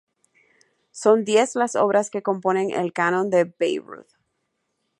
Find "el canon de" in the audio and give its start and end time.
2.71-3.43